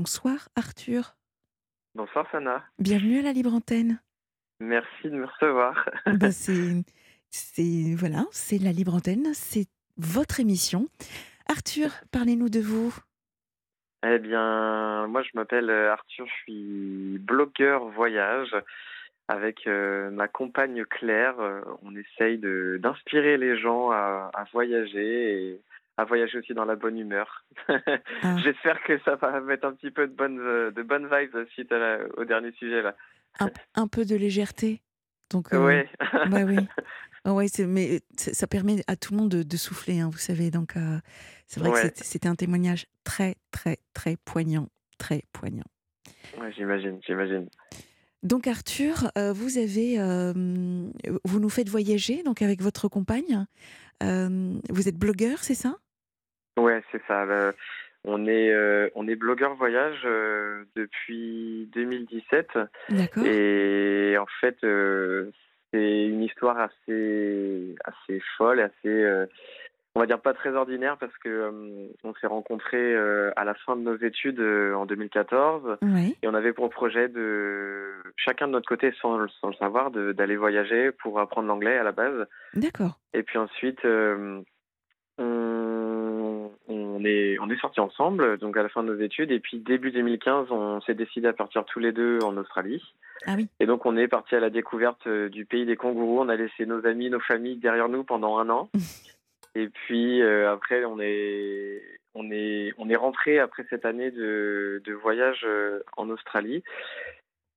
[0.00, 1.14] Bonsoir Arthur.
[1.94, 2.64] Bonsoir Sana.
[2.78, 4.00] Bienvenue à la Libre Antenne.
[4.58, 5.90] Merci de me recevoir.
[6.06, 6.82] Bah, c'est,
[7.28, 9.66] c'est voilà, c'est la Libre Antenne, c'est
[9.98, 10.86] votre émission.
[11.50, 12.96] Arthur, parlez-nous de vous.
[14.02, 18.56] Eh bien, moi je m'appelle euh, Arthur, je suis blogueur voyage.
[19.28, 25.50] Avec euh, ma compagne Claire, euh, on essaye de, d'inspirer les gens à, à voyager
[25.50, 25.60] et
[26.00, 27.44] à voyager aussi dans la bonne humeur.
[28.22, 28.36] Ah.
[28.42, 31.70] J'espère que ça va mettre un petit peu de bonnes, euh, de bonnes vibes suite
[31.72, 32.94] à la- au dernier sujet là.
[33.38, 34.82] Un, un peu de légèreté.
[35.30, 35.88] Donc, euh, Ouais.
[36.30, 36.56] bah oui.
[37.24, 40.50] Ah ouais, mais ça permet à tout le monde de, de souffler, hein, vous savez.
[40.50, 40.98] Donc, euh,
[41.46, 41.82] c'est vrai que Ouais.
[41.82, 44.68] c'était- c'était un témoignage très, très, très poignant.
[44.96, 45.64] Très poignant.
[46.40, 47.46] Ouais, j'imagine, j'imagine.
[48.22, 49.96] Donc, Arthur, euh, vous avez.
[51.24, 53.46] vous nous faites voyager donc avec votre compagne.
[54.02, 55.76] Vous êtes blogueur, c'est ça?
[56.58, 57.24] Ouais, c'est ça.
[57.24, 57.54] le-
[58.04, 62.58] on est, euh, on est blogueur voyage euh, depuis 2017.
[62.88, 63.24] D'accord.
[63.26, 65.30] Et en fait, euh,
[65.72, 69.26] c'est une histoire assez, assez folle, assez,
[69.94, 72.96] on va dire pas très ordinaire parce que on s'est rencontrés
[73.36, 76.16] à la fin de nos études en 2014 Oui.
[76.22, 79.90] et on avait pour projet de chacun de notre côté, sans, le- sans le savoir,
[79.90, 82.26] d'aller voyager pour apprendre l'anglais à la base.
[82.54, 82.98] D'accord.
[83.14, 83.84] Et puis ensuite,
[87.00, 89.30] on, est, on est sortis ensemble, donc à la fin de nos études.
[89.30, 92.82] Et puis début 2015, on s'est décidé à partir tous les deux en Australie.
[93.26, 93.48] Ah oui.
[93.60, 96.20] Et donc on est parti à la découverte euh, du pays des kangourous.
[96.20, 98.70] On a laissé nos amis, nos familles derrière nous pendant un an.
[99.54, 101.82] Et puis euh, après, on est,
[102.14, 106.62] on est, on est rentré après cette année de, de voyage euh, en Australie.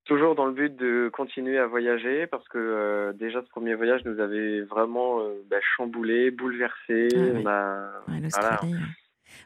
[0.06, 4.04] Toujours dans le but de continuer à voyager parce que euh, déjà ce premier voyage
[4.04, 7.08] nous avait vraiment euh, bah, chamboulé, bouleversé.
[7.14, 7.32] Ah oui.
[7.36, 8.60] On a, Ouais, voilà.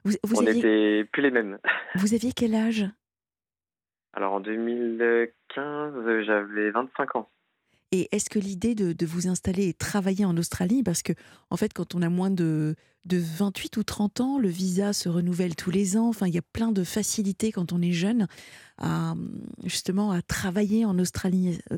[0.04, 0.60] Vous, vous on aviez,
[1.00, 1.60] était plus les mêmes.
[1.96, 2.86] vous aviez quel âge?
[4.14, 7.30] Alors en 2015, euh, j'avais 25 ans.
[7.92, 11.14] Et est-ce que l'idée de, de vous installer et travailler en Australie, parce que
[11.50, 15.08] en fait, quand on a moins de, de 28 ou 30 ans, le visa se
[15.08, 16.09] renouvelle tous les ans.
[16.09, 18.28] Enfin, il y a plein de facilités quand on est jeune
[18.78, 19.14] à
[19.64, 21.59] justement à travailler en Australie.
[21.72, 21.78] Euh,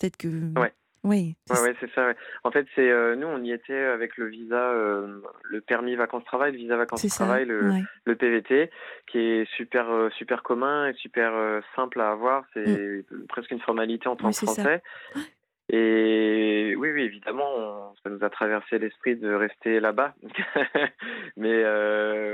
[0.00, 0.28] Peut-être que.
[0.58, 0.72] Ouais.
[1.04, 1.34] Oui.
[1.46, 2.06] c'est Ouais, c'est ça.
[2.06, 2.16] ouais.
[2.44, 6.52] En fait, c'est euh, nous, on y était avec le visa, euh, le permis vacances-travail,
[6.52, 7.82] le visa vacances-travail, le, ouais.
[8.04, 8.70] le PVT,
[9.08, 11.32] qui est super, euh, super commun et super
[11.74, 12.44] simple à avoir.
[12.54, 14.30] C'est presque une formalité en tant Mm.
[14.30, 14.46] Que ça.
[14.46, 14.82] français.
[15.70, 20.14] Et oui, oui, évidemment, on- ça nous a traversé l'esprit de rester là-bas.
[21.36, 21.64] mais,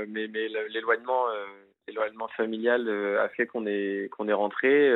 [0.07, 0.27] mais,
[0.69, 1.25] l'éloignement,
[1.87, 2.87] l'éloignement familial
[3.19, 4.91] a fait qu'on est, qu'on est rentré.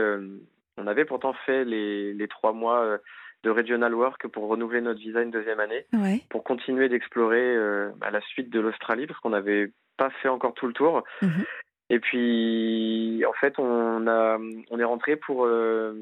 [0.77, 2.97] On avait pourtant fait les, les trois mois
[3.43, 6.21] de regional work pour renouveler notre visa une deuxième année, Ouais.
[6.29, 10.53] pour continuer d'explorer euh, à la suite de l'Australie, parce qu'on n'avait pas fait encore
[10.53, 11.03] tout le tour.
[11.21, 11.43] Mhm.
[11.89, 14.37] Et puis, en fait, on, a,
[14.71, 15.93] on est rentré pour euh,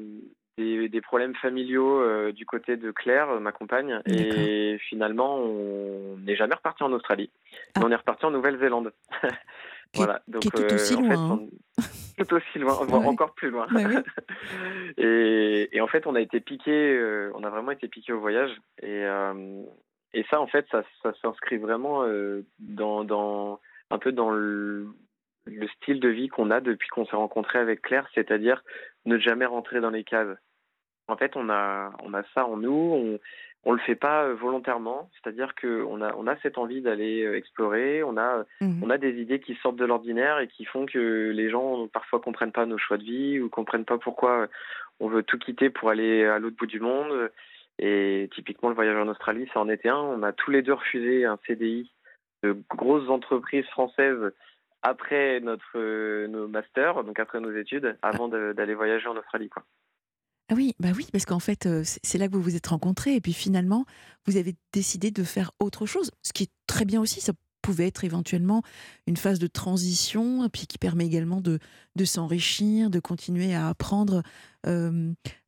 [0.56, 4.00] des, des problèmes familiaux euh, du côté de Claire, ma compagne.
[4.06, 7.30] Et finalement, on n'est jamais reparti en Australie.
[7.74, 7.80] Ah.
[7.80, 8.92] Mais on est reparti en Nouvelle-Zélande.
[9.94, 10.22] Voilà.
[10.26, 11.50] Donc, qui est tout aussi en loin, fait, on-
[12.18, 13.06] tout aussi loin, voire Ouais.
[13.08, 13.66] encore plus loin.
[13.70, 13.96] Bah oui.
[14.98, 18.20] et, et en fait, on a été piqué, euh, on a vraiment été piqué au
[18.20, 18.50] voyage.
[18.82, 19.62] Et, euh,
[20.14, 24.88] et ça, en fait, ça, ça s'inscrit vraiment euh, dans, dans un peu dans le,
[25.46, 28.62] le style de vie qu'on a depuis qu'on s'est rencontré avec Claire, c'est-à-dire
[29.06, 30.36] ne jamais rentrer dans les cases.
[31.08, 32.70] En fait, on a, on a ça en nous.
[32.72, 33.18] On,
[33.64, 37.22] on le fait pas euh, volontairement, c'est-à-dire que on a, on a cette envie d'aller
[37.24, 38.02] euh, explorer.
[38.02, 38.80] On a, Mhm.
[38.82, 42.20] on a des idées qui sortent de l'ordinaire et qui font que les gens parfois
[42.20, 44.48] comprennent pas nos choix de vie ou comprennent pas pourquoi
[45.00, 47.30] on veut tout quitter pour aller à l'autre bout du monde.
[47.78, 49.96] Et typiquement, le voyage en Australie, ça en était un.
[49.96, 51.90] On a tous les deux refusé un CDI
[52.42, 54.32] de grosses entreprises françaises
[54.82, 59.48] après notre euh, nos masters, donc après nos études, avant d'aller voyager en Australie.
[59.48, 59.62] Quoi.
[60.52, 63.14] Ah oui, bah oui, parce qu'en fait, euh, c'est là que vous vous êtes rencontrés
[63.14, 63.86] et puis finalement,
[64.26, 67.22] vous avez décidé de faire autre chose, ce qui est très bien aussi.
[67.22, 67.32] Ça
[67.62, 68.60] pouvait être éventuellement
[69.06, 71.58] une phase de transition, puis qui permet également de,
[72.04, 74.22] s'enrichir, de continuer à apprendre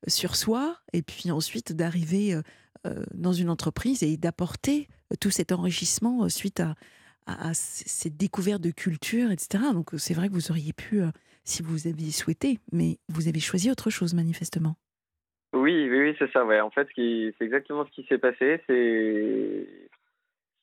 [0.06, 2.40] sur soi, et puis ensuite d'arriver euh,
[2.86, 4.88] euh, dans une entreprise et d'apporter
[5.20, 6.76] tout cet enrichissement suite à,
[7.26, 9.64] à, à cette découverte de culture, etc.
[9.74, 11.02] Donc c'est vrai que vous auriez pu,
[11.44, 14.76] si vous aviez souhaité, mais vous avez choisi autre chose manifestement.
[15.54, 16.44] Oui, oui, oui, c'est ça.
[16.44, 16.60] Ouais.
[16.60, 18.60] En fait, c'est exactement ce qui s'est passé.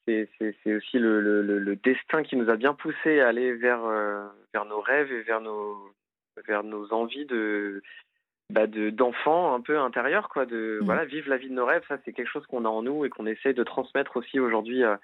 [0.05, 3.83] C'est aussi le, le, le- le destin qui nous a bien poussé à aller vers,
[3.85, 5.77] euh, vers nos rêves et vers nos,
[6.47, 7.81] vers nos envies de,
[8.51, 10.85] bah de d'enfants un peu intérieurs quoi de Mmh.
[10.85, 13.05] voilà vivre la vie de nos rêves ça c'est quelque chose qu'on a en nous
[13.05, 14.99] et qu'on essaie de transmettre aussi aujourd'hui à,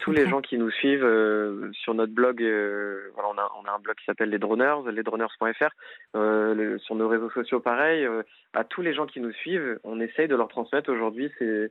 [0.00, 3.64] tous les gens qui nous suivent euh, sur notre blog euh, voilà on a on
[3.68, 5.68] a un blog qui s'appelle les droneurs lesdroneurs.fr
[6.16, 8.22] euh, le- sur nos réseaux sociaux pareil euh,
[8.54, 11.70] à tous les gens qui nous suivent on essaye de leur transmettre aujourd'hui c'est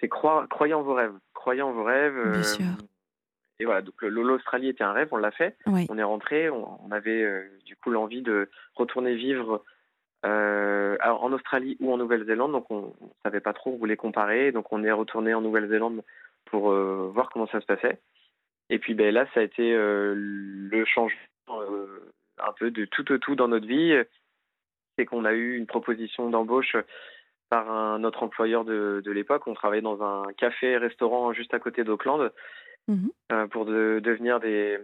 [0.00, 2.64] c'est croyez en vos rêves croyez en vos rêves Bien sûr.
[3.58, 5.86] et voilà donc l'Australie était un rêve on l'a fait Oui.
[5.90, 7.26] on est rentré, on, on avait
[7.64, 9.64] du coup l'envie de retourner vivre
[10.26, 13.96] euh, alors, en Australie ou en Nouvelle-Zélande, donc on ne savait pas trop, on voulait
[13.96, 16.02] comparer, donc on est retourné en Nouvelle-Zélande
[16.46, 17.98] pour euh, voir comment ça se passait.
[18.68, 21.18] Et puis ben, là, ça a été euh, le changement
[22.38, 23.94] un peu de tout au tout dans notre vie,
[24.96, 26.76] c'est qu'on a eu une proposition d'embauche
[27.48, 29.46] par un, notre employeur de, de l'époque.
[29.46, 32.30] On travaillait dans un café-restaurant juste à côté d'Auckland
[32.88, 33.48] Mhm.
[33.50, 34.78] pour de- devenir des,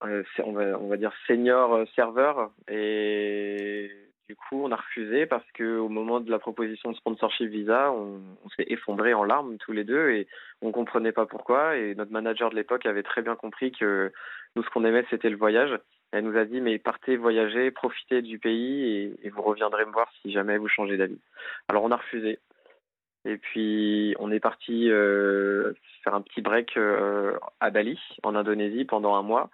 [0.00, 2.50] on, va, on va dire senior serveurs.
[2.68, 3.90] Et
[4.28, 7.90] du coup, on a refusé parce que au moment de la proposition de sponsorship visa,
[7.92, 8.20] on,
[8.56, 10.26] s'est effondré en larmes tous les deux et
[10.60, 11.76] on comprenait pas pourquoi.
[11.76, 14.12] Et notre manager de l'époque avait très bien compris que
[14.54, 15.78] nous, ce qu'on aimait, c'était le voyage.
[16.12, 19.92] Elle nous a dit, mais partez voyager, profitez du pays et, et vous reviendrez me
[19.92, 21.20] voir si jamais vous changez d'avis.
[21.68, 22.38] Alors on a refusé.
[23.24, 25.72] Et puis on est parti euh,
[26.04, 29.48] faire un petit break euh, à Bali, en Indonésie, pendant un mois.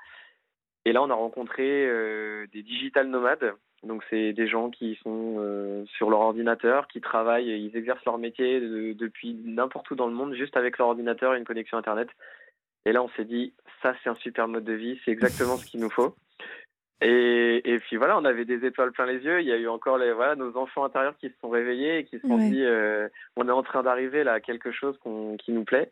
[0.85, 3.55] Et là, on a rencontré euh, des digital nomades.
[3.85, 8.05] Donc, c'est des gens qui sont euh, sur leur ordinateur, qui travaillent, et ils exercent
[8.05, 11.45] leur métier de- depuis n'importe où dans le monde, juste avec leur ordinateur et une
[11.45, 12.09] connexion Internet.
[12.87, 13.53] Et là, on s'est dit,
[13.83, 16.15] ça, c'est un super mode de vie, c'est exactement ce qu'il nous faut.
[17.01, 19.41] Et, et puis voilà, on avait des étoiles plein les yeux.
[19.41, 22.05] Il y a eu encore les, voilà, nos enfants intérieurs qui se sont réveillés et
[22.05, 22.49] qui se sont Ouais.
[22.49, 24.99] dit, euh, on est en train d'arriver là à quelque chose
[25.39, 25.91] qui nous plaît.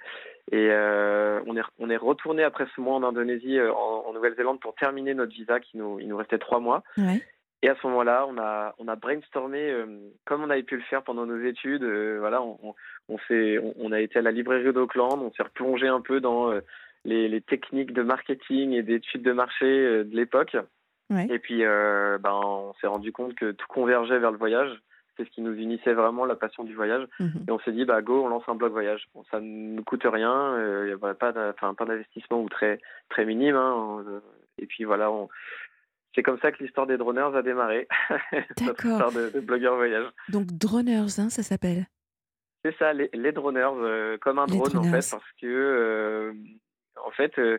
[0.53, 4.61] Et euh, on, est, on est retourné après ce mois en Indonésie, en, en Nouvelle-Zélande,
[4.61, 5.61] pour terminer notre visa.
[5.61, 6.83] Qui nous, il nous restait trois mois.
[6.97, 7.21] Ouais.
[7.65, 9.87] Et à ce moment-là, on a, on a brainstormé euh,
[10.25, 11.85] comme on avait pu le faire pendant nos études.
[11.85, 12.75] euh, voilà, on, on,
[13.09, 13.19] on
[13.79, 16.61] on, a été à la librairie d'Auckland, on s'est replongé un peu dans euh,
[17.05, 20.57] les, les techniques de marketing et d'études de marché de l'époque.
[21.11, 21.27] Ouais.
[21.31, 24.71] Et puis, ben, on s'est rendu compte que tout convergeait vers le voyage.
[25.17, 27.07] C'est ce qui nous unissait vraiment, la passion du voyage.
[27.21, 27.45] Mhm.
[27.47, 29.05] Et on s'est dit, bah go, on lance un blog voyage.
[29.15, 32.49] Bon, ça ne nous coûte rien, il n'y a pas d'a- enfin, pas d'investissement ou
[32.49, 32.81] très,
[33.11, 33.57] très minime.
[33.57, 34.03] hein,
[34.59, 35.29] et puis voilà, on...
[36.15, 37.89] c'est comme ça que l'histoire des droneurs a démarré.
[38.61, 38.93] D'accord.
[38.93, 40.07] histoire de, de blogueur voyage.
[40.29, 41.87] Donc Droners, hein, ça s'appelle.
[42.65, 45.03] C'est ça, les, les droneurs, euh, comme un Les drone en droneurs.
[45.03, 46.33] fait, parce que euh,
[47.05, 47.59] en fait, euh,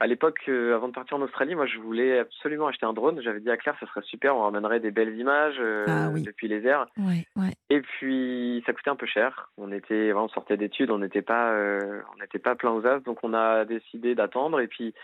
[0.00, 3.20] à l'époque, avant de partir en Australie, moi je voulais absolument acheter un drone.
[3.22, 6.22] J'avais dit à Claire, ça serait super, on ramènerait des belles images Ah oui.
[6.22, 6.86] depuis les airs.
[6.96, 7.26] Ouais.
[7.70, 9.50] Et puis ça coûtait un peu cher.
[9.58, 11.52] On était, on sortait d'études, on n'était pas,
[12.12, 14.60] on n'était pas plein aux as, donc on a décidé d'attendre.
[14.60, 14.94] Et puis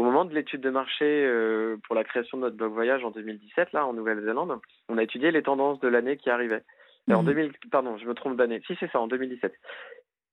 [0.00, 3.10] au moment de l'étude de marché euh, pour la création de notre blog voyage en
[3.10, 4.58] 2017, là en Nouvelle-Zélande,
[4.88, 6.62] on a étudié les tendances de l'année qui arrivait.
[7.08, 7.26] Et En Mhm.
[7.34, 8.62] 2000, pardon, je me trompe d'année.
[8.66, 9.52] Si c'est ça, en 2017.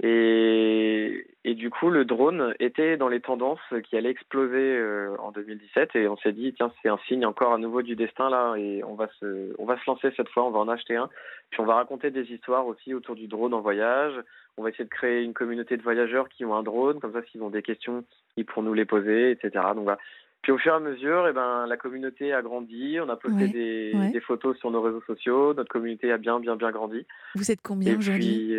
[0.04, 3.60] Et, et du coup, le drone était dans les tendances
[3.90, 5.96] qui allaient exploser euh, en 2017.
[5.96, 8.56] Et on s'est dit, tiens, c'est un signe encore à nouveau du destin là.
[8.58, 10.46] Et on va se, on va se lancer cette fois.
[10.46, 11.10] On va en acheter un.
[11.50, 14.14] Puis on va raconter des histoires aussi autour du drone en voyage.
[14.58, 17.00] On va essayer de créer une communauté de voyageurs qui ont un drone.
[17.00, 18.04] Comme ça, s'ils ont des questions,
[18.38, 19.52] ils pourront nous les poser, etc.
[19.74, 20.00] Donc voilà.
[20.44, 23.00] Puis au fur et à mesure, eh ben, la communauté a grandi.
[23.02, 24.12] On a posté Ouais, des, ouais.
[24.12, 25.56] des photos sur nos réseaux sociaux.
[25.56, 27.04] Notre communauté a bien, bien, bien grandi.
[27.36, 28.56] Vous êtes combien aujourd'hui?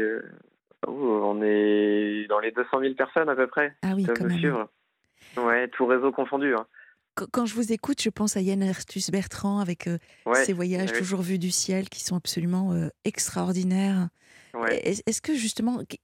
[0.87, 4.31] On est dans les 200 000 personnes à peu près Ah oui, peuvent quand nous
[4.31, 4.39] même.
[4.39, 4.69] suivre.
[5.37, 6.55] Ouais, tout réseau confondu.
[6.55, 6.67] Hein.
[7.17, 10.53] Qu- Quand je vous écoute, je pense à Yann Arthus Bertrand avec euh, Ouais, ses
[10.53, 14.09] voyages toujours vus du ciel qui sont absolument euh, extraordinaires.
[14.55, 14.81] ouais.
[15.07, 16.00] Est-ce que justement, qui-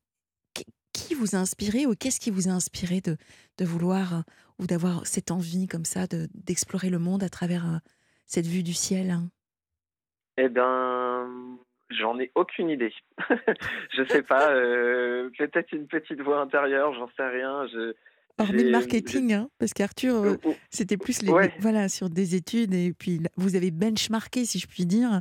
[1.17, 3.17] vous a inspiré ou qu'est-ce qui vous a inspiré de,
[3.59, 4.21] de vouloir euh,
[4.59, 7.79] ou d'avoir cette envie comme ça de- d'explorer le monde à travers euh,
[8.27, 9.31] cette vue du ciel hein?
[10.37, 11.57] Eh ben,
[11.99, 12.93] j'en ai aucune idée.
[13.97, 14.51] je sais pas.
[14.53, 17.67] euh, Peut-être une petite voix intérieure, j'en sais rien.
[17.73, 17.95] Je,
[18.37, 21.47] Hormis le marketing, hein, parce qu'Arthur, euh, j'ai- c'était plus les, Ouais.
[21.47, 25.21] les- voilà, sur des études et puis vous avez benchmarké, si je puis dire,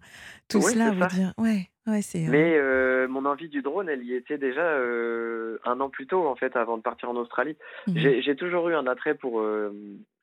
[0.49, 0.89] tout Oui, cela.
[0.91, 2.25] Vous dire, ouais, ouais, c'est.
[2.27, 6.27] Mais euh, mon envie du drone, elle y était déjà euh, un an plus tôt,
[6.27, 7.57] en fait, avant de partir en Australie.
[7.87, 8.21] mhm.
[8.21, 9.71] J'ai toujours eu un attrait pour euh,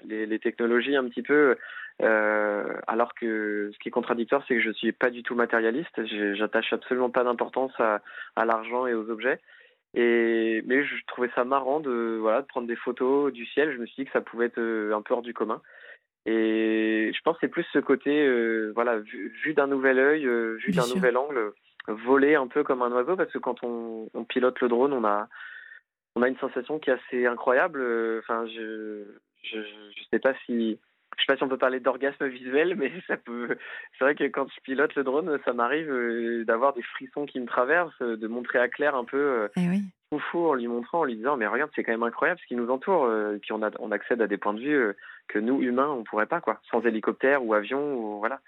[0.05, 1.57] les, les technologies un petit peu,
[2.03, 6.05] euh, alors que ce qui est contradictoire, c'est que je suis pas du tout matérialiste.
[6.35, 8.01] J'attache absolument pas d'importance à,
[8.37, 9.41] à l'argent et aux objets.
[9.95, 13.73] Et mais je trouvais ça marrant de voilà de prendre des photos du ciel.
[13.73, 15.61] Je me suis dit que ça pouvait être euh, un peu hors du commun.
[16.27, 20.27] Et je pense que c'est plus ce côté euh, voilà vu, vu d'un nouvel œil,
[20.27, 21.53] euh, vu d'un nouvel angle,
[21.93, 25.05] voler un peu comme un oiseau parce que quand on, on pilote le drone, on
[25.05, 25.29] a
[26.17, 27.81] on a une sensation qui est assez incroyable.
[27.81, 29.05] Euh, Enfin, je,
[29.43, 30.79] je je sais pas si
[31.19, 33.57] je sais pas si on peut parler d'orgasme visuel, mais ça peut.
[33.99, 37.41] C'est vrai que quand je pilote le drone, ça m'arrive euh, d'avoir des frissons qui
[37.41, 39.83] me traversent, de montrer à Claire un peu Eh oui.
[40.31, 42.57] fou en lui montrant, en lui disant mais regarde c'est quand même incroyable ce qui
[42.57, 43.05] nous entoure.
[43.05, 44.93] euh, Et puis on, a, on accède à des points de vue euh,
[45.29, 48.41] que nous humains on pourrait pas quoi, sans hélicoptère ou avion ou voilà.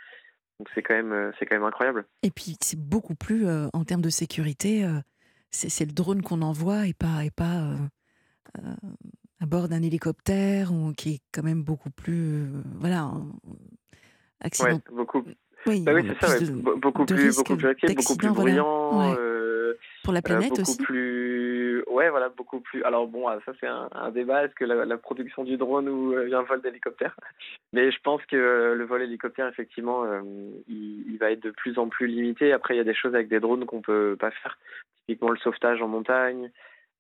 [0.63, 2.05] Donc c'est quand même euh, c'est quand même incroyable.
[2.23, 4.85] Et puis c'est beaucoup plus euh, en termes de sécurité.
[4.85, 5.01] euh,
[5.51, 7.63] c'est le drone qu'on envoie et pas et pas
[8.61, 8.71] euh,
[9.41, 12.47] à bord d'un hélicoptère ou qui est quand même beaucoup plus
[12.79, 13.27] voilà en-
[14.41, 14.77] accident.
[14.77, 15.25] Ouais, beaucoup.
[15.67, 16.33] Oui, Bah oui c'est ça.
[16.39, 16.47] ouais.
[16.47, 19.01] de- beaucoup de plus beaucoup plus risqué, beaucoup plus bruyant.
[19.01, 19.17] Ouais.
[20.05, 20.77] pour la planète beaucoup aussi.
[20.77, 22.83] plus ouais voilà beaucoup plus.
[22.85, 24.45] Alors bon ah, ça c'est un, débat.
[24.45, 27.17] Est-ce que la, production du drone ou euh, un vol d'hélicoptère?
[27.73, 30.21] Mais je pense que euh, le vol hélicoptère effectivement euh,
[30.69, 32.53] il, va être de plus en plus limité.
[32.53, 34.59] Après il y a des choses avec des drones qu'on peut pas faire.
[35.07, 36.51] Typiquement le sauvetage en montagne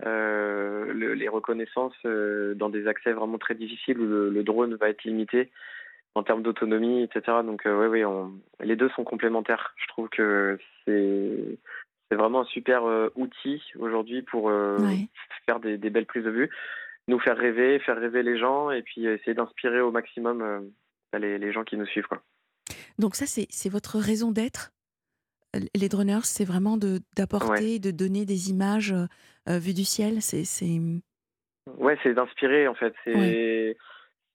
[0.04, 5.04] euh, le- les reconnaissances dans des accès vraiment très difficiles où le, drone va être
[5.04, 5.50] limité
[6.14, 9.74] en termes d'autonomie etc donc euh, ouais ouais on- les deux sont complémentaires.
[9.76, 11.58] Je trouve que c'est
[12.12, 15.09] c'est vraiment un super euh, outil aujourd'hui pour euh, Ouais.
[15.47, 16.50] faire des, des belles prises de vue,
[17.09, 20.61] nous faire rêver, faire rêver les gens et puis essayer d'inspirer au maximum euh,
[21.19, 22.07] les, les gens qui nous suivent.
[22.07, 22.23] Quoi.
[22.99, 24.73] Donc ça c'est votre raison d'être?
[25.57, 29.07] Euh, Les droneurs, c'est vraiment de d'apporter, de donner des images euh,
[29.49, 30.21] euh, vues du ciel.
[30.21, 30.78] C'est c'est
[31.78, 32.92] Ouais, c'est d'inspirer en fait.
[33.04, 33.76] C'est Ouais.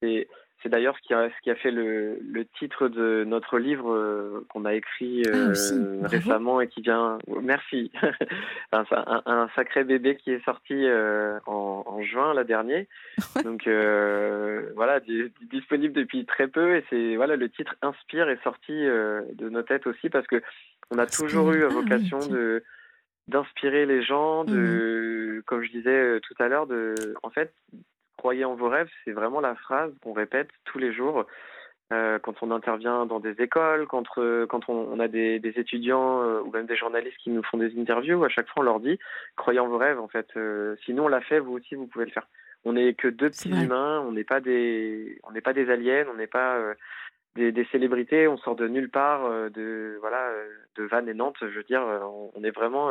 [0.02, 0.28] C'est
[0.62, 3.92] c'est d'ailleurs ce qui a ce qui a fait le, le titre de notre livre
[3.94, 7.18] euh, qu'on a écrit Ah, euh, récemment et qui vient.
[7.42, 7.92] Merci.
[8.72, 12.88] un, un- un sacré bébé qui est sorti euh, en, en juin là dernier.
[13.36, 13.42] Ouais.
[13.44, 13.68] Donc
[14.74, 19.48] voilà, di- disponible depuis très peu et c'est voilà le titre Inspire est sorti de
[19.48, 20.42] nos têtes aussi parce que
[20.90, 22.64] on a toujours eu Ah oui, vocation de
[23.28, 27.52] d'inspirer les gens, de comme je disais tout à l'heure, de en fait
[28.18, 31.24] croyez en vos rêves, c'est vraiment la phrase qu'on répète tous les jours
[31.90, 35.58] euh, quand on intervient dans des écoles, quand, euh, quand on, on a des, des
[35.58, 38.64] étudiants euh, ou même des journalistes qui nous font des interviews, à chaque fois on
[38.64, 38.98] leur dit
[39.36, 40.28] croyez en vos rêves en fait.
[40.84, 42.28] Sinon on l'a fait, vous aussi vous pouvez le faire.
[42.64, 46.04] On n'est que deux petits humains, on n'est pas des on n'est pas des aliens,
[46.12, 46.60] on n'est pas
[47.36, 50.30] des, des célébrités, on sort de nulle part, de voilà,
[50.76, 52.90] de Vannes et Nantes, je veux dire, on, on est vraiment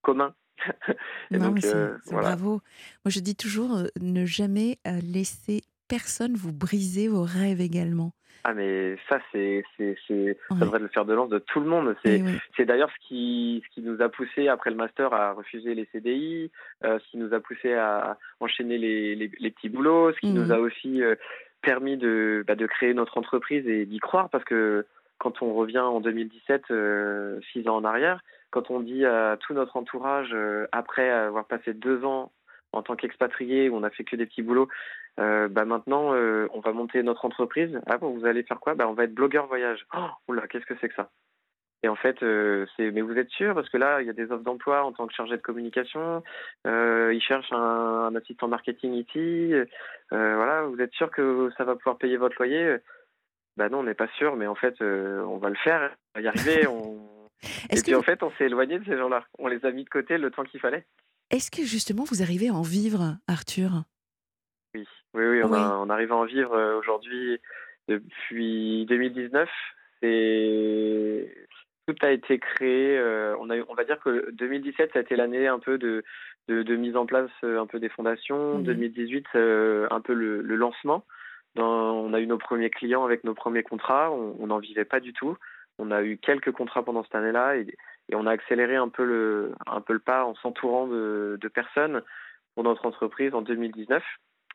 [0.00, 0.32] commun.
[1.30, 2.28] Et non, donc euh, voilà.
[2.28, 2.60] bravo.
[3.04, 8.12] Moi, je dis toujours euh, ne jamais euh, laisser personne vous briser vos rêves également.
[8.44, 11.94] Ah mais ça c'est ça devrait le fer de lance de tout le monde.
[12.04, 12.38] C'est oui.
[12.56, 15.86] C'est d'ailleurs ce qui, ce qui nous a poussé après le master à refuser les
[15.92, 16.50] CDI,
[16.84, 20.32] euh, ce qui nous a poussé à enchaîner les, les, les petits boulots, ce qui
[20.32, 21.14] nous a aussi euh,
[21.62, 24.86] permis de, bah, de créer notre entreprise et d'y croire parce que
[25.18, 29.54] quand on revient en 2017, euh, six ans en arrière, quand on dit à tout
[29.54, 32.30] notre entourage, euh, après avoir passé deux ans
[32.72, 34.68] en tant qu'expatrié où on a fait que des petits boulots,
[35.18, 37.80] euh, bah maintenant euh, on va monter notre entreprise.
[37.86, 38.74] Ah bon, vous allez faire quoi?
[38.74, 39.84] Bah, On va être blogueur voyage.
[39.96, 41.10] Oh, oula, qu'est-ce que c'est que ça?
[41.82, 43.54] Et en fait, euh, c'est mais vous êtes sûr?
[43.54, 46.22] Parce que là, il y a des offres d'emploi en tant que chargé de communication.
[46.66, 47.56] Ils cherchent un,
[48.06, 49.52] un assistant marketing ici.
[50.10, 52.76] Voilà, vous êtes sûr que ça va pouvoir payer votre loyer?
[53.56, 56.24] Bah non, on n'est pas sûr, mais en fait, on va le faire, on va
[56.24, 56.66] y arriver.
[56.68, 57.11] On...
[57.42, 59.24] Et Est-ce puis que, en fait, on s'est éloigné de ces gens-là.
[59.38, 60.84] On les a mis de côté le temps qu'il fallait.
[61.30, 63.82] est-ce que justement vous arrivez à en vivre, Arthur?
[64.74, 65.58] Oui, oui, oui, on, Oui.
[65.58, 67.38] A, on arrive à en vivre euh, aujourd'hui
[67.88, 69.48] depuis 2019.
[70.00, 71.34] C'est
[71.86, 72.96] tout a été créé.
[72.98, 76.04] euh, on a, on va dire que 2017 ça a été l'année un peu de,
[76.48, 78.58] de, de mise en place euh, un peu des fondations.
[78.58, 78.64] Mhm.
[78.64, 81.04] 2018 euh, un peu le, le lancement.
[81.56, 84.10] Dans- on a eu nos premiers clients avec nos premiers contrats.
[84.12, 85.36] On on n'en vivait pas du tout.
[85.78, 87.66] On a eu quelques contrats pendant cette année-là et,
[88.08, 91.48] et on a accéléré un peu le, un peu le pas en s'entourant de, de
[91.48, 92.02] personnes
[92.54, 94.02] pour notre entreprise en 2019.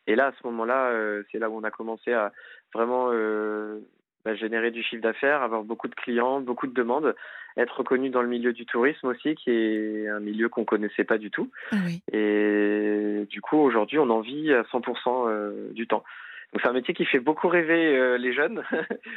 [0.08, 2.32] Et là, à ce moment-là, euh, c'est là où on a commencé à
[2.74, 3.80] vraiment euh,
[4.24, 7.14] bah, générer du chiffre d'affaires, avoir beaucoup de clients, beaucoup de demandes,
[7.58, 11.18] être reconnu dans le milieu du tourisme aussi, qui est un milieu qu'on connaissait pas
[11.18, 11.50] du tout.
[11.72, 12.02] Ah oui.
[12.14, 16.04] Et du coup, aujourd'hui, on en vit à 100% euh, du temps.
[16.54, 18.64] Donc c'est un métier qui fait beaucoup rêver euh, les jeunes.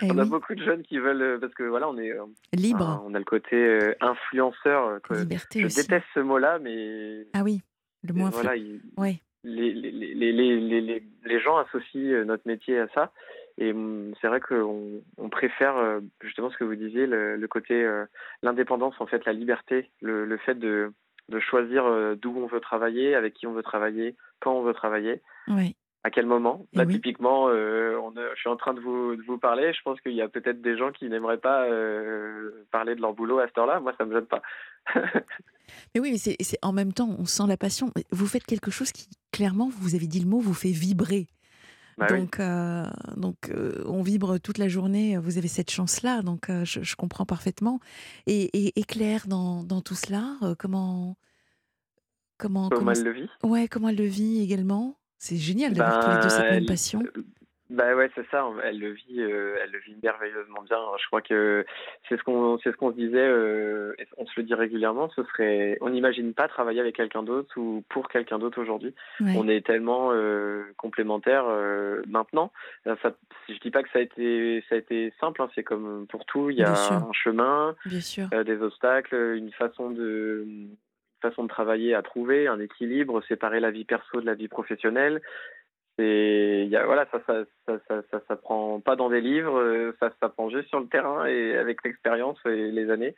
[0.03, 0.29] Eh on a oui.
[0.29, 3.19] beaucoup de jeunes qui veulent euh, parce que voilà, on est euh, Libre, on a
[3.19, 4.85] le côté euh, influenceur.
[4.87, 5.77] euh, que- liberté je aussi.
[5.83, 7.61] déteste ce mot-là, mais Ah oui,
[8.03, 9.21] le moins voilà, il- Ouais.
[9.45, 13.13] les, les, les, les, les, les, les gens associent euh, notre métier à ça.
[13.59, 17.87] Et hum, c'est vrai qu'on on préfère justement ce que vous disiez, le, le côté,
[18.43, 20.93] l'indépendance, en fait, la liberté, le, le fait de,
[21.29, 21.85] de choisir
[22.17, 25.75] d'où on veut travailler, avec qui on veut travailler, quand on veut travailler, Ouais.
[26.03, 26.67] À quel moment.
[26.73, 26.95] Eh Là, oui.
[26.95, 29.73] typiquement, euh, on je suis en train de vous, de vous parler.
[29.73, 33.13] Je pense qu'il y a peut-être des gens qui n'aimeraient pas euh, parler de leur
[33.13, 33.81] boulot à cette heure-là.
[33.81, 34.43] Moi, ça me gêne pas.
[35.95, 37.93] Mais oui, mais c'est en même temps, on sent la passion.
[38.11, 41.29] Vous faites quelque chose qui, clairement, vous avez dit le mot, vous fait vibrer.
[41.97, 42.21] Bah oui.
[42.23, 45.17] Donc, euh, donc euh, on vibre toute la journée.
[45.19, 47.79] Vous avez cette chance-là, donc euh, je, je comprends parfaitement.
[48.27, 51.17] Et, et, et Claire, dans, dans tout cela, comment,
[52.39, 53.29] comment, Comment comment, elle le vit?
[53.45, 54.97] Ouais, comment elle le vit également?
[55.23, 57.03] C'est génial d'avoir tous les deux Ben, cette même passion.
[57.69, 58.49] bah ouais, c'est ça.
[58.65, 60.79] Elle le vit, euh, elle le vit merveilleusement bien.
[60.99, 61.65] Je crois que
[62.09, 63.19] c'est ce qu'on, c'est ce qu'on se disait.
[63.29, 65.11] euh, on se le dit régulièrement.
[65.15, 68.95] Ce serait, on n'imagine pas travailler avec quelqu'un d'autre ou pour quelqu'un d'autre aujourd'hui.
[69.21, 71.45] Ouais, On est tellement euh, complémentaires
[72.09, 72.51] maintenant.
[72.85, 73.15] Ça,
[73.49, 75.43] je dis pas que ça a été, ça a été simple.
[75.43, 75.51] hein.
[75.55, 76.49] C'est comme pour tout.
[76.49, 78.27] Il y a un chemin, bien sûr.
[78.31, 80.47] des obstacles, une façon de
[81.21, 85.21] façon de travailler à trouver, un équilibre, séparer la vie perso de la vie professionnelle.
[85.99, 89.95] Il y a, voilà, ça, ça, ça, ça, ça s'apprend pas dans des livres, euh,
[90.01, 93.15] ça s'apprend juste sur le terrain et avec l'expérience et les années.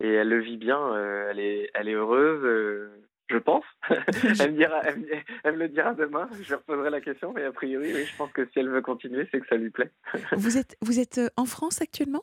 [0.00, 2.90] Et elle le vit bien, euh, elle est, heureuse, euh,
[3.28, 3.64] je pense.
[3.90, 6.28] Elle me le dira demain.
[6.40, 9.28] Je lui reposerai la question, mais a priori, je pense que si elle veut continuer,
[9.30, 9.90] c'est que ça lui plaît.
[10.32, 12.22] Vous êtes, en France actuellement?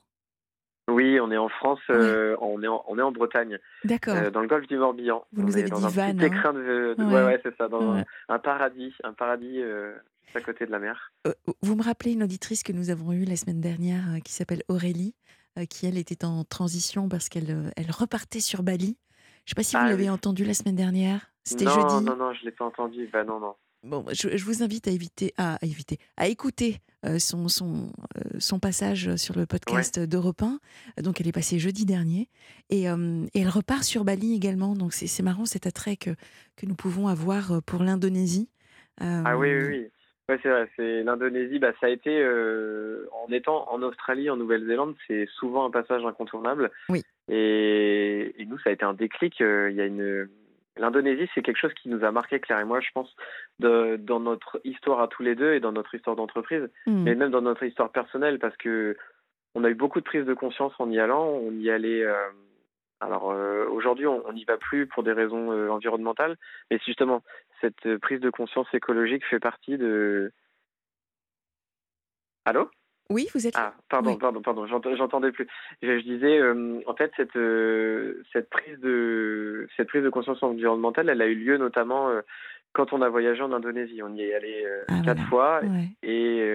[0.87, 3.57] Oui, on est en France, euh, on est en, on est en Bretagne.
[3.83, 4.15] d'accord.
[4.15, 5.25] Euh, dans le golfe du Morbihan.
[5.33, 7.39] Vous On nous est avez dans dit un petit hein de, de- ouais Ouais, ouais
[7.43, 8.05] c'est ça, dans un, ouais.
[8.29, 9.95] un paradis, un paradis euh,
[10.35, 11.11] à côté de la mer.
[11.63, 15.15] Vous me rappelez une auditrice que nous avons eue la semaine dernière qui s'appelle Aurélie,
[15.69, 18.97] qui elle était en transition parce qu'elle elle repartait sur Bali.
[19.45, 20.09] Je ne sais pas si vous Ah l'avez oui.
[20.09, 21.31] entendu la semaine dernière.
[21.45, 22.05] C'était Non, jeudi.
[22.05, 23.07] non, non, je l'ai pas entendu.
[23.11, 23.55] Bah non, non.
[23.85, 27.91] Bon, je, je vous invite à éviter, à, à éviter, à écouter euh, son, son,
[28.17, 29.45] euh, son passage sur le Ouais.
[29.47, 30.59] podcast d'Europe 1.
[31.03, 32.27] Donc, elle est passée jeudi dernier.
[32.71, 34.73] Et, euh, et elle repart sur Bali également.
[34.73, 36.09] Donc, c'est marrant cet attrait que,
[36.55, 38.49] que nous pouvons avoir pour l'Indonésie.
[38.99, 39.87] Ah oui, oui, oui.
[40.29, 40.67] Ouais, c'est vrai.
[40.75, 41.59] C'est l'Indonésie.
[41.59, 46.71] Bah, ça a été en étant en Australie, en Nouvelle-Zélande, c'est souvent un passage incontournable.
[46.89, 49.35] oui, Et, et nous, ça a été un déclic.
[49.39, 50.27] Il y a une
[50.77, 53.15] L'Indonésie, c'est quelque chose qui nous a marqué, Claire et moi, je pense,
[53.59, 57.03] de, dans notre histoire à tous les deux et dans notre histoire d'entreprise, Hmm.
[57.03, 58.97] mais même dans notre histoire personnelle, parce que
[59.55, 61.27] on a eu beaucoup de prises de conscience en y allant.
[61.27, 62.03] On y allait.
[62.03, 62.13] euh,
[62.99, 66.35] alors euh, aujourd'hui, on n'y va plus pour des raisons euh, environnementales,
[66.69, 67.23] mais justement
[67.61, 70.31] cette prise de conscience écologique fait partie de.
[72.45, 72.69] Allô?
[73.09, 74.17] Oui, vous êtes là Ah, pardon, Oui.
[74.19, 75.47] pardon, pardon, j'ent- j'entendais plus.
[75.83, 80.41] Je, je disais, euh, en fait, cette euh, cette prise de cette prise de conscience
[80.41, 82.21] environnementale, elle a eu lieu notamment euh,
[82.73, 84.01] quand on a voyagé en Indonésie.
[84.01, 85.29] On y est allé Ah, quatre voilà.
[85.29, 85.89] fois Ouais.
[86.01, 86.49] et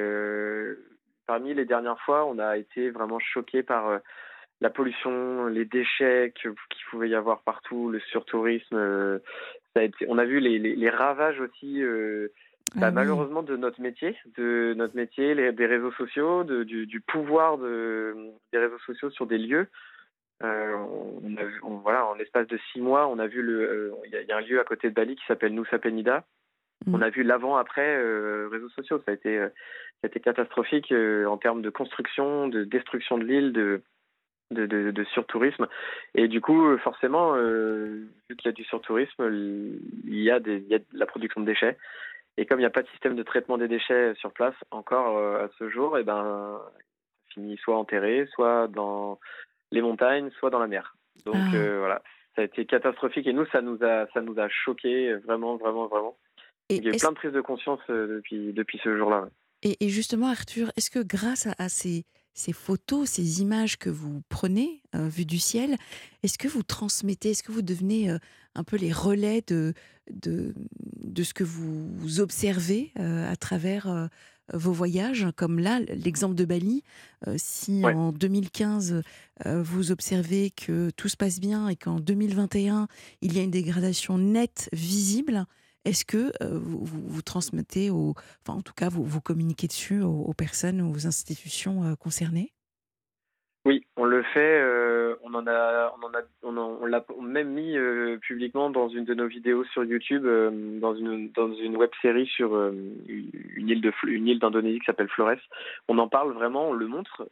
[1.27, 4.01] parmi les dernières fois, on a été vraiment choqué par
[4.61, 6.53] la pollution, les déchets qu'il
[6.90, 8.77] pouvait y avoir partout, le surtourisme.
[9.74, 11.81] ça a été, on a vu les, les, les ravages aussi,
[12.74, 12.94] bah, Ah oui.
[12.94, 17.59] malheureusement, de notre métier, de notre métier, les, des réseaux sociaux, de, du, du pouvoir
[17.59, 18.14] de,
[18.52, 19.66] des réseaux sociaux sur des lieux.
[20.42, 20.72] Euh,
[21.22, 23.92] on a vu- on- voilà, en l'espace de six mois, on a vu le, euh,
[24.06, 25.78] il y, a- il y a un lieu à côté de Bali qui s'appelle Nusa
[25.78, 26.24] Penida.
[26.87, 26.94] Mm.
[26.94, 28.98] On a vu l'avant-après euh, réseaux sociaux.
[29.04, 33.18] Ça a été, euh, ça a été catastrophique euh, en termes de construction, de destruction
[33.18, 33.83] de l'île, de,
[34.50, 35.66] de, de, de surtourisme.
[36.14, 40.40] Et du coup, euh, forcément, euh, vu qu'il y a du surtourisme, il y a,
[40.40, 41.76] des, il y a de la production de déchets.
[42.40, 45.18] Et comme il n'y a pas de système de traitement des déchets sur place encore
[45.18, 49.18] euh, à ce jour, et ben, ça finit soit enterré, soit dans
[49.72, 50.96] les montagnes, soit dans la mer.
[51.26, 51.55] Donc Ah.
[51.55, 52.03] euh, voilà,
[52.35, 53.26] ça a été catastrophique.
[53.26, 56.16] Et nous, ça nous a, ça nous a choqué vraiment, vraiment, vraiment.
[56.70, 59.22] Et, Il y a eu plein de prises de conscience euh, depuis, depuis ce jour-là.
[59.22, 59.29] ouais.
[59.62, 62.05] et- et justement, Arthur, est-ce que grâce à, à ces,
[62.40, 65.76] ces photos, ces images que vous prenez, euh, vues du ciel,
[66.22, 68.18] est-ce que vous transmettez, est-ce que vous devenez euh,
[68.55, 69.74] un peu les relais de,
[70.11, 70.55] de,
[71.05, 74.09] de ce que vous observez euh, à travers
[74.53, 75.29] vos voyages?
[75.37, 76.83] Comme là, l'exemple de Bali,
[77.37, 77.94] si Ouais.
[77.94, 79.03] en 2015,
[79.46, 82.88] euh, vous observez que tout se passe bien et qu'en 2021,
[83.22, 85.46] il y a une dégradation nette, visible,
[85.85, 89.66] est-ce que euh, vous, vous- vous transmettez, aux, enfin en tout cas, vous, vous communiquez
[89.66, 92.53] dessus aux, aux personnes, aux institutions euh, concernées?
[93.66, 94.38] Oui, on le fait.
[94.62, 97.77] euh, on en a, on en a, on, en- on l'a même mis
[98.23, 100.25] publiquement dans une de nos vidéos sur YouTube,
[100.81, 104.87] dans une dans une web série sur une île de Fl- une île d'Indonésie qui
[104.87, 105.37] s'appelle Flores.
[105.88, 107.29] On en parle vraiment, on le montre.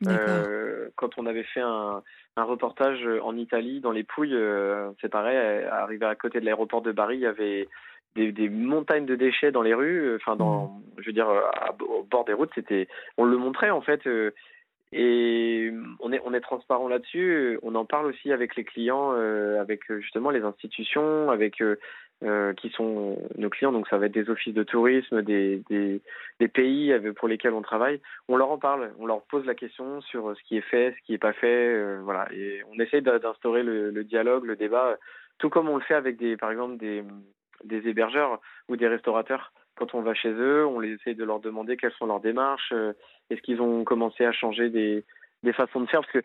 [0.97, 2.03] Quand on avait fait un,
[2.37, 5.65] un reportage en Italie, dans les Pouilles, euh, c'est pareil.
[5.65, 7.69] Arrivé à côté de l'aéroport de Bari, il y avait
[8.17, 10.01] des, des montagnes de déchets dans les rues.
[10.01, 13.37] euh, Enfin, dans, je veux dire, euh, à- au bord des routes, c'était, on le
[13.37, 14.07] montrait en fait.
[14.07, 14.31] euh,
[14.91, 17.59] et on est, on est transparent là-dessus.
[17.63, 22.71] On en parle aussi avec les clients, euh, avec justement les institutions, avec euh, qui
[22.71, 23.71] sont nos clients.
[23.71, 26.01] Donc ça va être des offices de tourisme, des, des,
[26.41, 28.01] des pays pour lesquels on travaille.
[28.29, 31.05] On leur en parle, on leur pose la question sur ce qui est fait, ce
[31.05, 31.47] qui n'est pas fait.
[31.75, 32.27] euh, voilà.
[32.33, 34.97] Et on essaye d'a- d'instaurer le, le dialogue, le débat,
[35.37, 37.05] tout comme on le fait avec des, par exemple des,
[37.65, 41.39] des hébergeurs ou des restaurateurs quand on va chez eux, on les essaye de leur
[41.39, 42.73] demander quelles sont leurs démarches,
[43.31, 45.05] est-ce qu'ils ont commencé à changer des,
[45.45, 46.23] des façons de faire, parce que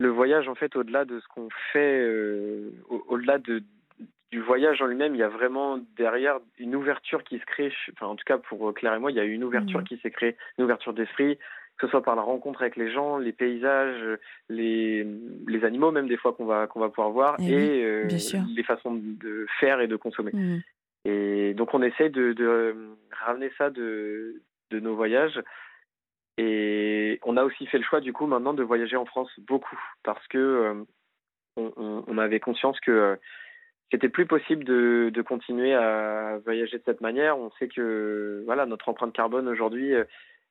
[0.00, 2.04] le voyage, en fait, au-delà de ce qu'on fait,
[3.08, 3.62] au-delà de,
[4.32, 7.72] du voyage en lui-même, il y a vraiment derrière une ouverture qui se crée.
[7.92, 9.84] Enfin, en tout cas, pour Claire et moi, il y a une ouverture mmh.
[9.84, 11.38] qui s'est créée, une ouverture d'esprit,
[11.78, 15.06] que ce soit par la rencontre avec les gens, les paysages, les,
[15.48, 18.08] les animaux même des fois qu'on va qu'on va pouvoir voir, eh et, euh,
[18.54, 20.32] les façons de faire et de consommer.
[20.32, 20.60] Mmh.
[21.04, 22.76] Et donc on essaie de, de,
[23.10, 25.40] ramener ça de, de nos voyages.
[26.38, 29.78] Et on a aussi fait le choix du coup maintenant de voyager en France beaucoup
[30.02, 30.74] parce que euh,
[31.56, 33.16] on, on, avait conscience que euh,
[33.90, 37.38] c'était plus possible de, de, continuer à voyager de cette manière.
[37.38, 40.04] On sait que voilà notre empreinte carbone aujourd'hui, euh,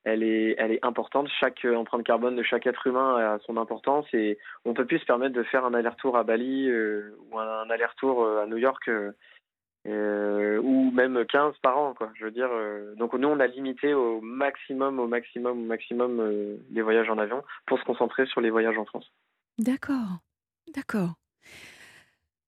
[0.04, 1.28] elle est, importante.
[1.40, 5.04] Chaque empreinte carbone de chaque être humain a son importance et on peut plus se
[5.04, 8.90] permettre de faire un aller-retour à Bali euh, ou un, aller-retour euh, à New York
[9.84, 11.94] ou même 15 par an.
[12.14, 12.50] Je veux dire,
[12.96, 17.42] donc nous on a limité au maximum, au maximum, au maximum les voyages en avion
[17.66, 19.10] pour se concentrer sur les voyages en France.
[19.58, 20.18] D'accord,
[20.74, 21.14] d'accord.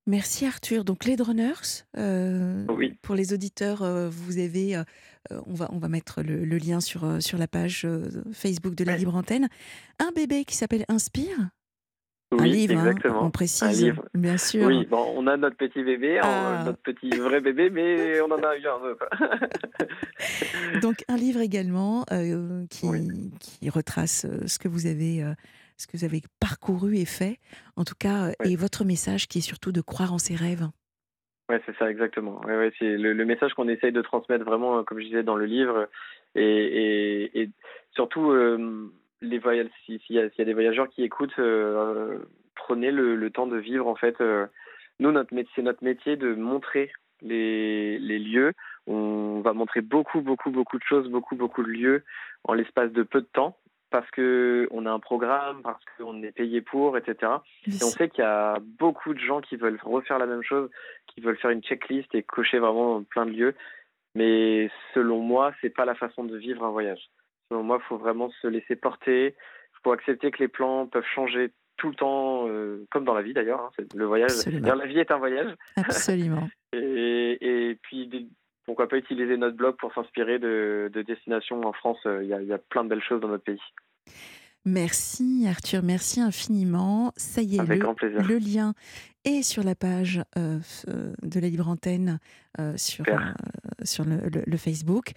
[0.07, 0.85] Merci Arthur.
[0.85, 2.67] Donc les Runners, euh,
[3.01, 4.83] pour les auditeurs, euh, vous avez, euh,
[5.47, 7.87] on, va, on va mettre le, lien sur, sur la page
[8.33, 9.49] Facebook de la Libre Antenne,
[9.99, 11.49] un bébé qui s'appelle Inspire.
[12.33, 13.25] Oui, un livre, hein, exactement.
[13.25, 14.67] on précise, bien sûr.
[14.67, 16.65] Oui, bon, on a notre petit bébé, ah.
[16.67, 18.81] notre petit vrai bébé, mais on en a eu un.
[20.81, 22.05] Donc un livre également
[22.71, 22.87] qui,
[23.41, 25.25] qui retrace ce que vous avez
[25.77, 27.39] ce que vous avez parcouru et fait,
[27.77, 30.69] en tout cas, et votre message qui est surtout de croire en ses rêves.
[31.51, 32.41] Ouais, c'est ça, exactement.
[32.47, 35.45] Ouais, ouais, c'est le, message qu'on essaye de transmettre vraiment, comme je disais dans le
[35.45, 35.89] livre,
[36.35, 37.51] et, et,
[37.93, 39.41] surtout, euh, les
[39.85, 42.19] s'il y, a des voyageurs qui écoutent, euh,
[42.55, 44.21] prenez le, temps de vivre, en fait.
[44.21, 44.47] Euh,
[45.01, 48.53] nous, notre c'est notre métier de montrer les, les lieux.
[48.87, 52.05] On va montrer beaucoup, beaucoup, beaucoup de choses, beaucoup, beaucoup de lieux
[52.45, 53.59] en l'espace de peu de temps
[53.95, 57.31] parce qu'on a un programme, parce qu'on est payé pour, etc.
[57.69, 60.69] Et on sait qu'il y a beaucoup de gens qui veulent refaire la même chose,
[61.07, 63.55] qui veulent faire une checklist et cocher vraiment plein de lieux.
[64.17, 67.09] Mais selon moi, c'est pas la façon de vivre un voyage.
[67.49, 69.37] Selon moi, il faut vraiment se laisser porter.
[69.37, 73.23] Il faut accepter que les plans peuvent changer tout le temps, euh, comme dans la
[73.23, 73.61] vie d'ailleurs.
[73.61, 73.85] Hein.
[73.95, 75.55] Le voyage, la vie est un voyage.
[75.77, 76.49] Absolument.
[76.73, 78.29] et, et, puis
[78.65, 81.99] pourquoi pas utiliser notre blog pour s'inspirer de, destinations en France.
[82.05, 83.61] Il y, a, plein de belles choses dans notre pays.
[84.65, 87.13] Merci Arthur, merci infiniment.
[87.17, 88.73] Ça y est, le, lien
[89.25, 92.19] est sur la page euh, euh, de la Libre Antenne
[92.77, 93.05] sur,
[93.83, 95.13] sur le, Facebook.